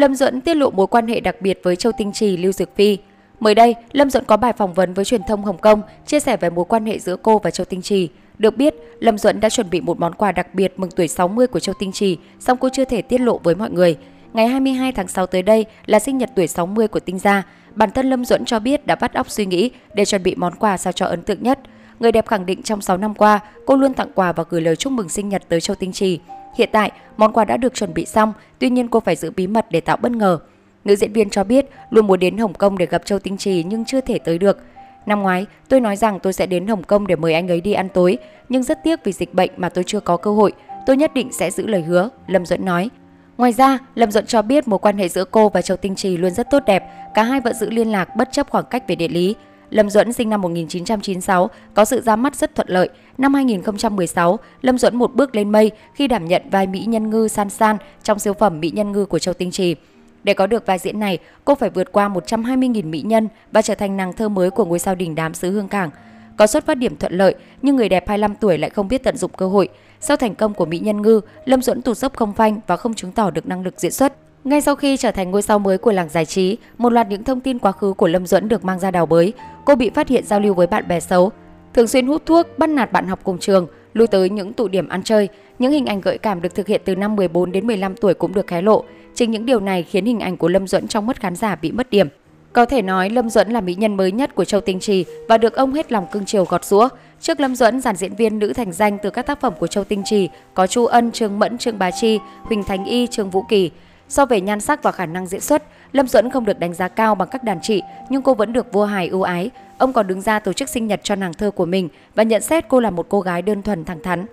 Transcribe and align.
Lâm 0.00 0.14
Duẫn 0.14 0.40
tiết 0.40 0.54
lộ 0.54 0.70
mối 0.70 0.86
quan 0.86 1.08
hệ 1.08 1.20
đặc 1.20 1.36
biệt 1.40 1.60
với 1.62 1.76
Châu 1.76 1.92
Tinh 1.92 2.12
Trì, 2.12 2.36
Lưu 2.36 2.52
Dược 2.52 2.76
Phi. 2.76 2.98
Mới 3.40 3.54
đây, 3.54 3.74
Lâm 3.92 4.10
Duẫn 4.10 4.24
có 4.24 4.36
bài 4.36 4.52
phỏng 4.52 4.74
vấn 4.74 4.94
với 4.94 5.04
truyền 5.04 5.22
thông 5.28 5.44
Hồng 5.44 5.58
Kông 5.58 5.82
chia 6.06 6.20
sẻ 6.20 6.36
về 6.36 6.50
mối 6.50 6.64
quan 6.68 6.86
hệ 6.86 6.98
giữa 6.98 7.16
cô 7.22 7.38
và 7.38 7.50
Châu 7.50 7.64
Tinh 7.64 7.82
Trì. 7.82 8.08
Được 8.38 8.56
biết, 8.56 8.74
Lâm 9.00 9.18
Duẫn 9.18 9.40
đã 9.40 9.50
chuẩn 9.50 9.70
bị 9.70 9.80
một 9.80 10.00
món 10.00 10.14
quà 10.14 10.32
đặc 10.32 10.54
biệt 10.54 10.72
mừng 10.76 10.90
tuổi 10.90 11.08
60 11.08 11.46
của 11.46 11.60
Châu 11.60 11.74
Tinh 11.78 11.92
Trì, 11.92 12.18
song 12.38 12.58
cô 12.60 12.68
chưa 12.72 12.84
thể 12.84 13.02
tiết 13.02 13.20
lộ 13.20 13.38
với 13.38 13.54
mọi 13.54 13.70
người. 13.70 13.96
Ngày 14.32 14.48
22 14.48 14.92
tháng 14.92 15.08
6 15.08 15.26
tới 15.26 15.42
đây 15.42 15.66
là 15.86 15.98
sinh 15.98 16.18
nhật 16.18 16.30
tuổi 16.36 16.46
60 16.46 16.88
của 16.88 17.00
Tinh 17.00 17.18
Gia. 17.18 17.42
Bản 17.74 17.90
thân 17.90 18.10
Lâm 18.10 18.24
Duẫn 18.24 18.44
cho 18.44 18.58
biết 18.58 18.86
đã 18.86 18.94
bắt 18.94 19.14
óc 19.14 19.30
suy 19.30 19.46
nghĩ 19.46 19.70
để 19.94 20.04
chuẩn 20.04 20.22
bị 20.22 20.34
món 20.34 20.54
quà 20.54 20.76
sao 20.76 20.92
cho 20.92 21.06
ấn 21.06 21.22
tượng 21.22 21.42
nhất. 21.42 21.58
Người 22.00 22.12
đẹp 22.12 22.26
khẳng 22.26 22.46
định 22.46 22.62
trong 22.62 22.80
6 22.80 22.96
năm 22.96 23.14
qua, 23.14 23.40
cô 23.66 23.76
luôn 23.76 23.94
tặng 23.94 24.10
quà 24.14 24.32
và 24.32 24.44
gửi 24.50 24.60
lời 24.60 24.76
chúc 24.76 24.92
mừng 24.92 25.08
sinh 25.08 25.28
nhật 25.28 25.42
tới 25.48 25.60
Châu 25.60 25.74
Tinh 25.74 25.92
Trì. 25.92 26.20
Hiện 26.56 26.68
tại, 26.72 26.90
món 27.16 27.32
quà 27.32 27.44
đã 27.44 27.56
được 27.56 27.74
chuẩn 27.74 27.94
bị 27.94 28.06
xong, 28.06 28.32
tuy 28.58 28.70
nhiên 28.70 28.88
cô 28.88 29.00
phải 29.00 29.16
giữ 29.16 29.30
bí 29.30 29.46
mật 29.46 29.66
để 29.70 29.80
tạo 29.80 29.96
bất 29.96 30.12
ngờ. 30.12 30.38
Nữ 30.84 30.96
diễn 30.96 31.12
viên 31.12 31.30
cho 31.30 31.44
biết 31.44 31.66
luôn 31.90 32.06
muốn 32.06 32.18
đến 32.18 32.38
Hồng 32.38 32.54
Kông 32.54 32.78
để 32.78 32.86
gặp 32.86 33.02
Châu 33.04 33.18
Tinh 33.18 33.36
Trì 33.36 33.62
nhưng 33.62 33.84
chưa 33.84 34.00
thể 34.00 34.18
tới 34.18 34.38
được. 34.38 34.58
Năm 35.06 35.22
ngoái, 35.22 35.46
tôi 35.68 35.80
nói 35.80 35.96
rằng 35.96 36.20
tôi 36.20 36.32
sẽ 36.32 36.46
đến 36.46 36.66
Hồng 36.66 36.82
Kông 36.82 37.06
để 37.06 37.16
mời 37.16 37.34
anh 37.34 37.48
ấy 37.48 37.60
đi 37.60 37.72
ăn 37.72 37.88
tối, 37.88 38.18
nhưng 38.48 38.62
rất 38.62 38.84
tiếc 38.84 39.04
vì 39.04 39.12
dịch 39.12 39.34
bệnh 39.34 39.50
mà 39.56 39.68
tôi 39.68 39.84
chưa 39.86 40.00
có 40.00 40.16
cơ 40.16 40.30
hội. 40.30 40.52
Tôi 40.86 40.96
nhất 40.96 41.14
định 41.14 41.32
sẽ 41.32 41.50
giữ 41.50 41.66
lời 41.66 41.82
hứa, 41.82 42.08
Lâm 42.26 42.46
Duẫn 42.46 42.64
nói. 42.64 42.90
Ngoài 43.36 43.52
ra, 43.52 43.78
Lâm 43.94 44.10
Duẫn 44.10 44.26
cho 44.26 44.42
biết 44.42 44.68
mối 44.68 44.78
quan 44.78 44.98
hệ 44.98 45.08
giữa 45.08 45.24
cô 45.24 45.48
và 45.48 45.62
Châu 45.62 45.76
Tinh 45.76 45.94
Trì 45.94 46.16
luôn 46.16 46.30
rất 46.30 46.50
tốt 46.50 46.62
đẹp, 46.66 46.84
cả 47.14 47.22
hai 47.22 47.40
vẫn 47.40 47.54
giữ 47.54 47.70
liên 47.70 47.92
lạc 47.92 48.16
bất 48.16 48.32
chấp 48.32 48.50
khoảng 48.50 48.64
cách 48.70 48.88
về 48.88 48.94
địa 48.94 49.08
lý. 49.08 49.34
Lâm 49.70 49.90
Duẫn 49.90 50.12
sinh 50.12 50.30
năm 50.30 50.40
1996, 50.40 51.50
có 51.74 51.84
sự 51.84 52.00
ra 52.00 52.16
mắt 52.16 52.36
rất 52.36 52.54
thuận 52.54 52.68
lợi. 52.68 52.88
Năm 53.18 53.34
2016, 53.34 54.38
Lâm 54.62 54.78
Duẫn 54.78 54.96
một 54.96 55.14
bước 55.14 55.36
lên 55.36 55.50
mây 55.50 55.70
khi 55.94 56.08
đảm 56.08 56.24
nhận 56.24 56.42
vai 56.50 56.66
Mỹ 56.66 56.84
Nhân 56.88 57.10
Ngư 57.10 57.28
San 57.28 57.50
San 57.50 57.76
trong 58.02 58.18
siêu 58.18 58.32
phẩm 58.32 58.60
Mỹ 58.60 58.70
Nhân 58.74 58.92
Ngư 58.92 59.04
của 59.04 59.18
Châu 59.18 59.34
Tinh 59.34 59.50
Trì. 59.50 59.76
Để 60.24 60.34
có 60.34 60.46
được 60.46 60.66
vai 60.66 60.78
diễn 60.78 61.00
này, 61.00 61.18
cô 61.44 61.54
phải 61.54 61.70
vượt 61.70 61.92
qua 61.92 62.08
120.000 62.08 62.90
mỹ 62.90 63.02
nhân 63.02 63.28
và 63.52 63.62
trở 63.62 63.74
thành 63.74 63.96
nàng 63.96 64.12
thơ 64.12 64.28
mới 64.28 64.50
của 64.50 64.64
ngôi 64.64 64.78
sao 64.78 64.94
đỉnh 64.94 65.14
đám 65.14 65.34
xứ 65.34 65.50
Hương 65.50 65.68
Cảng. 65.68 65.90
Có 66.36 66.46
xuất 66.46 66.66
phát 66.66 66.74
điểm 66.74 66.96
thuận 66.96 67.12
lợi, 67.12 67.34
nhưng 67.62 67.76
người 67.76 67.88
đẹp 67.88 68.08
25 68.08 68.34
tuổi 68.34 68.58
lại 68.58 68.70
không 68.70 68.88
biết 68.88 69.02
tận 69.02 69.16
dụng 69.16 69.30
cơ 69.36 69.48
hội. 69.48 69.68
Sau 70.00 70.16
thành 70.16 70.34
công 70.34 70.54
của 70.54 70.66
Mỹ 70.66 70.78
Nhân 70.78 71.02
Ngư, 71.02 71.20
Lâm 71.44 71.62
Duẫn 71.62 71.82
tụt 71.82 71.96
dốc 71.96 72.16
không 72.16 72.32
phanh 72.32 72.60
và 72.66 72.76
không 72.76 72.94
chứng 72.94 73.12
tỏ 73.12 73.30
được 73.30 73.46
năng 73.46 73.62
lực 73.62 73.74
diễn 73.80 73.92
xuất. 73.92 74.12
Ngay 74.44 74.60
sau 74.60 74.74
khi 74.74 74.96
trở 74.96 75.10
thành 75.10 75.30
ngôi 75.30 75.42
sao 75.42 75.58
mới 75.58 75.78
của 75.78 75.92
làng 75.92 76.08
giải 76.08 76.24
trí, 76.24 76.56
một 76.78 76.92
loạt 76.92 77.08
những 77.08 77.24
thông 77.24 77.40
tin 77.40 77.58
quá 77.58 77.72
khứ 77.72 77.92
của 77.92 78.08
Lâm 78.08 78.26
Duẫn 78.26 78.48
được 78.48 78.64
mang 78.64 78.78
ra 78.78 78.90
đào 78.90 79.06
bới. 79.06 79.32
Cô 79.64 79.74
bị 79.74 79.90
phát 79.90 80.08
hiện 80.08 80.24
giao 80.24 80.40
lưu 80.40 80.54
với 80.54 80.66
bạn 80.66 80.88
bè 80.88 81.00
xấu, 81.00 81.32
thường 81.74 81.86
xuyên 81.86 82.06
hút 82.06 82.26
thuốc, 82.26 82.58
bắt 82.58 82.70
nạt 82.70 82.92
bạn 82.92 83.08
học 83.08 83.20
cùng 83.22 83.38
trường, 83.38 83.66
lui 83.94 84.06
tới 84.06 84.30
những 84.30 84.52
tụ 84.52 84.68
điểm 84.68 84.88
ăn 84.88 85.02
chơi. 85.02 85.28
Những 85.58 85.72
hình 85.72 85.86
ảnh 85.86 86.00
gợi 86.00 86.18
cảm 86.18 86.42
được 86.42 86.54
thực 86.54 86.66
hiện 86.66 86.80
từ 86.84 86.96
năm 86.96 87.16
14 87.16 87.52
đến 87.52 87.66
15 87.66 87.94
tuổi 87.96 88.14
cũng 88.14 88.34
được 88.34 88.50
hé 88.50 88.62
lộ. 88.62 88.84
Chính 89.14 89.30
những 89.30 89.46
điều 89.46 89.60
này 89.60 89.82
khiến 89.82 90.04
hình 90.04 90.20
ảnh 90.20 90.36
của 90.36 90.48
Lâm 90.48 90.68
Duẫn 90.68 90.88
trong 90.88 91.06
mắt 91.06 91.20
khán 91.20 91.36
giả 91.36 91.56
bị 91.56 91.72
mất 91.72 91.90
điểm. 91.90 92.08
Có 92.52 92.64
thể 92.64 92.82
nói 92.82 93.10
Lâm 93.10 93.30
Duẫn 93.30 93.50
là 93.50 93.60
mỹ 93.60 93.74
nhân 93.74 93.96
mới 93.96 94.12
nhất 94.12 94.34
của 94.34 94.44
Châu 94.44 94.60
Tinh 94.60 94.80
Trì 94.80 95.04
và 95.28 95.38
được 95.38 95.54
ông 95.54 95.74
hết 95.74 95.92
lòng 95.92 96.06
cưng 96.12 96.24
chiều 96.24 96.44
gọt 96.44 96.64
giũa. 96.64 96.88
Trước 97.20 97.40
Lâm 97.40 97.56
Duẫn, 97.56 97.80
dàn 97.80 97.96
diễn 97.96 98.14
viên 98.14 98.38
nữ 98.38 98.52
thành 98.52 98.72
danh 98.72 98.98
từ 99.02 99.10
các 99.10 99.26
tác 99.26 99.40
phẩm 99.40 99.52
của 99.58 99.66
Châu 99.66 99.84
Tinh 99.84 100.02
Trì 100.04 100.28
có 100.54 100.66
Chu 100.66 100.86
Ân, 100.86 101.12
Trương 101.12 101.38
Mẫn, 101.38 101.58
Trương 101.58 101.78
Bá 101.78 101.90
Chi, 101.90 102.18
Huỳnh 102.42 102.62
Thành 102.62 102.84
Y, 102.84 103.06
Trương 103.06 103.30
Vũ 103.30 103.42
Kỳ. 103.48 103.70
So 104.10 104.26
về 104.26 104.40
nhan 104.40 104.60
sắc 104.60 104.82
và 104.82 104.92
khả 104.92 105.06
năng 105.06 105.26
diễn 105.26 105.40
xuất, 105.40 105.62
Lâm 105.92 106.08
Duẫn 106.08 106.30
không 106.30 106.44
được 106.44 106.58
đánh 106.58 106.74
giá 106.74 106.88
cao 106.88 107.14
bằng 107.14 107.28
các 107.30 107.44
đàn 107.44 107.58
chị, 107.62 107.82
nhưng 108.08 108.22
cô 108.22 108.34
vẫn 108.34 108.52
được 108.52 108.72
vua 108.72 108.84
hài 108.84 109.08
ưu 109.08 109.22
ái. 109.22 109.50
Ông 109.78 109.92
còn 109.92 110.06
đứng 110.06 110.20
ra 110.20 110.38
tổ 110.38 110.52
chức 110.52 110.68
sinh 110.68 110.86
nhật 110.86 111.00
cho 111.02 111.14
nàng 111.14 111.34
thơ 111.34 111.50
của 111.50 111.66
mình 111.66 111.88
và 112.14 112.22
nhận 112.22 112.42
xét 112.42 112.68
cô 112.68 112.80
là 112.80 112.90
một 112.90 113.06
cô 113.08 113.20
gái 113.20 113.42
đơn 113.42 113.62
thuần 113.62 113.84
thẳng 113.84 114.02
thắn. 114.02 114.26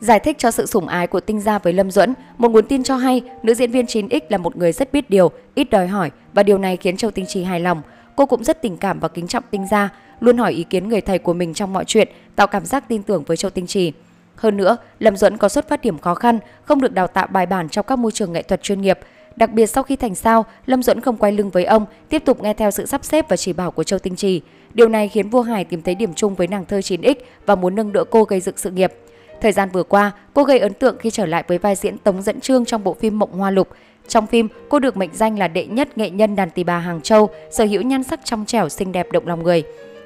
Giải 0.00 0.20
thích 0.20 0.38
cho 0.38 0.50
sự 0.50 0.66
sủng 0.66 0.88
ái 0.88 1.06
của 1.06 1.20
Tinh 1.20 1.40
Gia 1.40 1.58
với 1.58 1.72
Lâm 1.72 1.90
Duẫn, 1.90 2.14
một 2.38 2.50
nguồn 2.50 2.66
tin 2.66 2.82
cho 2.82 2.96
hay 2.96 3.22
nữ 3.42 3.54
diễn 3.54 3.70
viên 3.70 3.86
9X 3.86 4.20
là 4.28 4.38
một 4.38 4.56
người 4.56 4.72
rất 4.72 4.92
biết 4.92 5.10
điều, 5.10 5.30
ít 5.54 5.70
đòi 5.70 5.86
hỏi 5.86 6.10
và 6.34 6.42
điều 6.42 6.58
này 6.58 6.76
khiến 6.76 6.96
Châu 6.96 7.10
Tinh 7.10 7.24
Trì 7.28 7.44
hài 7.44 7.60
lòng. 7.60 7.82
Cô 8.16 8.26
cũng 8.26 8.44
rất 8.44 8.62
tình 8.62 8.76
cảm 8.76 9.00
và 9.00 9.08
kính 9.08 9.26
trọng 9.26 9.44
Tinh 9.50 9.66
Gia, 9.70 9.88
luôn 10.20 10.38
hỏi 10.38 10.52
ý 10.52 10.64
kiến 10.64 10.88
người 10.88 11.00
thầy 11.00 11.18
của 11.18 11.32
mình 11.32 11.54
trong 11.54 11.72
mọi 11.72 11.84
chuyện, 11.84 12.08
tạo 12.36 12.46
cảm 12.46 12.66
giác 12.66 12.88
tin 12.88 13.02
tưởng 13.02 13.22
với 13.26 13.36
Châu 13.36 13.50
Tinh 13.50 13.66
Trì. 13.66 13.92
Hơn 14.36 14.56
nữa, 14.56 14.76
Lâm 14.98 15.16
Duẫn 15.16 15.36
có 15.36 15.48
xuất 15.48 15.68
phát 15.68 15.80
điểm 15.80 15.98
khó 15.98 16.14
khăn, 16.14 16.38
không 16.64 16.80
được 16.80 16.92
đào 16.92 17.06
tạo 17.06 17.26
bài 17.26 17.46
bản 17.46 17.68
trong 17.68 17.86
các 17.88 17.98
môi 17.98 18.12
trường 18.12 18.32
nghệ 18.32 18.42
thuật 18.42 18.62
chuyên 18.62 18.80
nghiệp. 18.80 18.98
Đặc 19.36 19.52
biệt 19.52 19.66
sau 19.66 19.82
khi 19.82 19.96
thành 19.96 20.14
sao, 20.14 20.44
Lâm 20.66 20.82
Duẫn 20.82 21.00
không 21.00 21.16
quay 21.16 21.32
lưng 21.32 21.50
với 21.50 21.64
ông, 21.64 21.86
tiếp 22.08 22.22
tục 22.24 22.42
nghe 22.42 22.54
theo 22.54 22.70
sự 22.70 22.86
sắp 22.86 23.04
xếp 23.04 23.28
và 23.28 23.36
chỉ 23.36 23.52
bảo 23.52 23.70
của 23.70 23.84
Châu 23.84 23.98
Tinh 23.98 24.16
Trì. 24.16 24.40
Điều 24.74 24.88
này 24.88 25.08
khiến 25.08 25.28
vua 25.28 25.42
Hải 25.42 25.64
tìm 25.64 25.82
thấy 25.82 25.94
điểm 25.94 26.14
chung 26.14 26.34
với 26.34 26.46
nàng 26.46 26.64
thơ 26.64 26.78
9X 26.78 27.14
và 27.46 27.54
muốn 27.54 27.74
nâng 27.74 27.92
đỡ 27.92 28.04
cô 28.10 28.24
gây 28.24 28.40
dựng 28.40 28.56
sự 28.56 28.70
nghiệp. 28.70 28.92
Thời 29.40 29.52
gian 29.52 29.68
vừa 29.72 29.82
qua, 29.82 30.12
cô 30.34 30.44
gây 30.44 30.58
ấn 30.58 30.74
tượng 30.74 30.96
khi 30.98 31.10
trở 31.10 31.26
lại 31.26 31.44
với 31.48 31.58
vai 31.58 31.74
diễn 31.74 31.98
Tống 31.98 32.22
Dẫn 32.22 32.40
Trương 32.40 32.64
trong 32.64 32.84
bộ 32.84 32.94
phim 32.94 33.18
Mộng 33.18 33.32
Hoa 33.32 33.50
Lục. 33.50 33.68
Trong 34.08 34.26
phim, 34.26 34.48
cô 34.68 34.78
được 34.78 34.96
mệnh 34.96 35.10
danh 35.12 35.38
là 35.38 35.48
đệ 35.48 35.66
nhất 35.66 35.98
nghệ 35.98 36.10
nhân 36.10 36.36
đàn 36.36 36.50
tỳ 36.50 36.64
bà 36.64 36.78
Hàng 36.78 37.00
Châu, 37.00 37.30
sở 37.50 37.64
hữu 37.64 37.82
nhan 37.82 38.02
sắc 38.02 38.20
trong 38.24 38.44
trẻo 38.46 38.68
xinh 38.68 38.92
đẹp 38.92 39.12
động 39.12 39.26
lòng 39.26 39.42
người. 39.42 39.62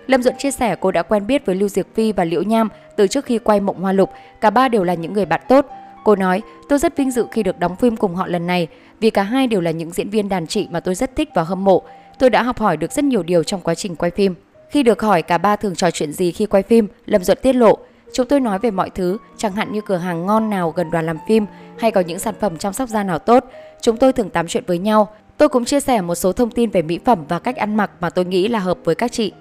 Lâm 0.07 0.23
Duẫn 0.23 0.37
chia 0.39 0.51
sẻ 0.51 0.77
cô 0.81 0.91
đã 0.91 1.03
quen 1.03 1.27
biết 1.27 1.47
với 1.47 1.57
Lưu 1.57 1.69
Diệc 1.69 1.95
Phi 1.95 2.13
và 2.13 2.25
Liễu 2.25 2.43
Nham 2.43 2.69
từ 2.97 3.07
trước 3.07 3.25
khi 3.25 3.39
quay 3.39 3.61
Mộng 3.61 3.81
Hoa 3.81 3.93
Lục, 3.93 4.11
cả 4.41 4.51
ba 4.51 4.69
đều 4.69 4.85
là 4.85 4.95
những 4.95 5.13
người 5.13 5.27
bạn 5.27 5.41
tốt. 5.49 5.67
Cô 6.05 6.17
nói, 6.17 6.43
tôi 6.69 6.79
rất 6.79 6.97
vinh 6.97 7.11
dự 7.11 7.27
khi 7.33 7.43
được 7.43 7.59
đóng 7.59 7.77
phim 7.77 7.97
cùng 7.97 8.15
họ 8.15 8.27
lần 8.27 8.47
này, 8.47 8.69
vì 9.01 9.11
cả 9.11 9.23
hai 9.23 9.47
đều 9.47 9.61
là 9.61 9.71
những 9.71 9.91
diễn 9.91 10.11
viên 10.11 10.29
đàn 10.29 10.47
chị 10.47 10.69
mà 10.71 10.81
tôi 10.81 10.95
rất 10.95 11.17
thích 11.17 11.29
và 11.35 11.43
hâm 11.43 11.65
mộ. 11.65 11.83
Tôi 12.19 12.31
đã 12.31 12.43
học 12.43 12.59
hỏi 12.59 12.77
được 12.77 12.93
rất 12.93 13.05
nhiều 13.05 13.23
điều 13.23 13.43
trong 13.43 13.61
quá 13.61 13.75
trình 13.75 13.97
quay 13.97 14.11
phim. 14.11 14.35
Khi 14.71 14.83
được 14.83 15.03
hỏi 15.03 15.23
cả 15.23 15.39
ba 15.39 15.57
thường 15.57 15.75
trò 15.75 15.91
chuyện 15.91 16.13
gì 16.13 16.33
khi 16.33 16.47
quay 16.47 16.63
phim, 16.63 16.89
Lâm 17.07 17.25
Duẫn 17.25 17.39
tiết 17.43 17.53
lộ, 17.53 17.79
Chúng 18.13 18.27
tôi 18.27 18.41
nói 18.41 18.59
về 18.59 18.71
mọi 18.71 18.91
thứ, 18.91 19.19
chẳng 19.37 19.53
hạn 19.53 19.73
như 19.73 19.81
cửa 19.81 19.97
hàng 19.97 20.27
ngon 20.27 20.51
nào 20.51 20.71
gần 20.71 20.91
đoàn 20.91 21.07
làm 21.07 21.19
phim 21.29 21.47
hay 21.79 21.91
có 21.91 22.01
những 22.01 22.19
sản 22.19 22.35
phẩm 22.41 22.59
chăm 22.59 22.73
sóc 22.73 22.89
da 22.89 23.03
nào 23.03 23.19
tốt. 23.19 23.45
Chúng 23.81 23.97
tôi 23.97 24.13
thường 24.13 24.31
tám 24.31 24.49
chuyện 24.49 24.65
với 24.67 24.79
nhau. 24.79 25.09
Tôi 25.37 25.49
cũng 25.49 25.65
chia 25.65 25.81
sẻ 25.81 26.01
một 26.01 26.15
số 26.15 26.33
thông 26.33 26.51
tin 26.51 26.71
về 26.71 26.83
mỹ 26.83 26.99
phẩm 27.05 27.25
và 27.29 27.39
cách 27.39 27.57
ăn 27.57 27.77
mặc 27.77 27.91
mà 28.01 28.11
tôi 28.11 28.25
nghĩ 28.25 28.49
là 28.49 28.59
hợp 28.59 28.79
với 28.85 28.95
các 28.95 29.13
chị. 29.13 29.33